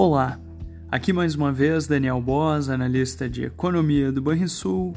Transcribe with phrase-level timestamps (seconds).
[0.00, 0.38] Olá,
[0.92, 4.94] aqui mais uma vez Daniel Boas, analista de economia do Banrisul,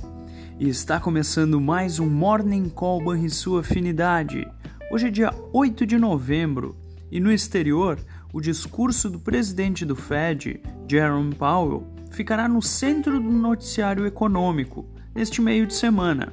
[0.59, 4.47] e está começando mais um Morning Call Banrisul Afinidade.
[4.91, 6.77] Hoje é dia 8 de novembro
[7.11, 7.97] e no exterior,
[8.31, 15.41] o discurso do presidente do Fed, Jerome Powell, ficará no centro do noticiário econômico neste
[15.41, 16.31] meio de semana,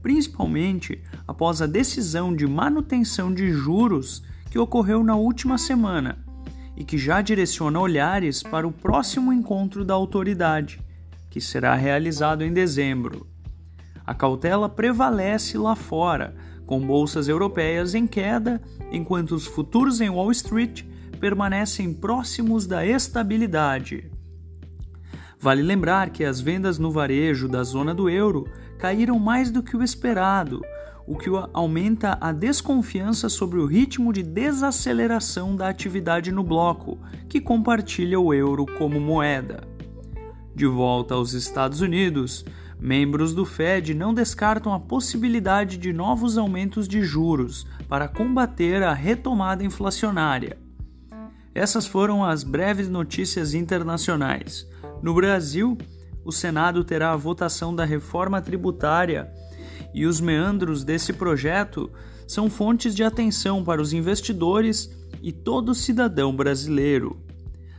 [0.00, 6.24] principalmente após a decisão de manutenção de juros que ocorreu na última semana
[6.76, 10.80] e que já direciona olhares para o próximo encontro da autoridade,
[11.30, 13.26] que será realizado em dezembro.
[14.06, 16.34] A cautela prevalece lá fora,
[16.66, 18.60] com bolsas europeias em queda,
[18.92, 20.82] enquanto os futuros em Wall Street
[21.20, 24.10] permanecem próximos da estabilidade.
[25.38, 29.76] Vale lembrar que as vendas no varejo da zona do euro caíram mais do que
[29.76, 30.62] o esperado,
[31.06, 37.40] o que aumenta a desconfiança sobre o ritmo de desaceleração da atividade no bloco, que
[37.40, 39.62] compartilha o euro como moeda.
[40.54, 42.44] De volta aos Estados Unidos,
[42.80, 48.92] membros do Fed não descartam a possibilidade de novos aumentos de juros para combater a
[48.92, 50.58] retomada inflacionária.
[51.54, 54.68] Essas foram as breves notícias internacionais.
[55.00, 55.78] No Brasil,
[56.24, 59.30] o Senado terá a votação da reforma tributária
[59.96, 61.90] e os meandros desse projeto
[62.26, 67.18] são fontes de atenção para os investidores e todo cidadão brasileiro.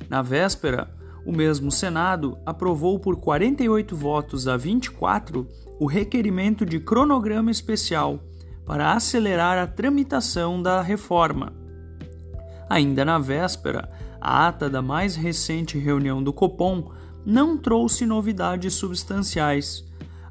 [0.10, 0.90] Na véspera,
[1.24, 5.48] o mesmo Senado aprovou por 48 votos a 24
[5.80, 8.20] o requerimento de cronograma especial
[8.66, 11.54] para acelerar a tramitação da reforma.
[12.68, 16.92] Ainda na véspera, a ata da mais recente reunião do Copom
[17.24, 19.86] não trouxe novidades substanciais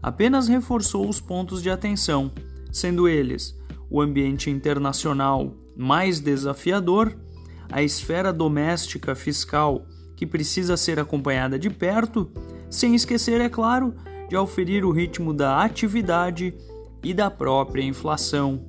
[0.06, 2.30] apenas reforçou os pontos de atenção,
[2.70, 3.58] sendo eles
[3.90, 7.12] o ambiente internacional mais desafiador,
[7.72, 12.30] a esfera doméstica fiscal que precisa ser acompanhada de perto,
[12.70, 13.96] sem esquecer, é claro,
[14.28, 16.54] de auferir o ritmo da atividade
[17.02, 18.64] e da própria inflação.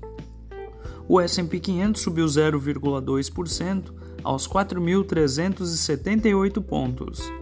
[1.09, 3.93] O S&P 500 subiu 0,2%
[4.23, 7.33] aos 4.378 pontos.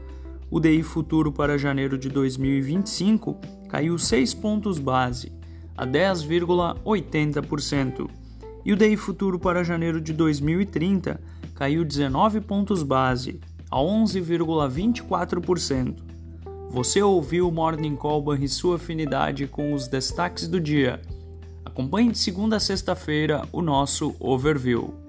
[0.49, 3.37] O DI futuro para janeiro de 2025
[3.69, 5.33] caiu 6 pontos base,
[5.77, 8.09] a 10,80%.
[8.65, 11.21] E o DI futuro para janeiro de 2030
[11.57, 13.41] caiu 19 pontos base,
[13.71, 15.97] a 11,24%.
[16.69, 21.01] Você ouviu o Morning Call e sua afinidade com os destaques do dia.
[21.65, 25.06] Acompanhe de segunda a sexta-feira o nosso overview.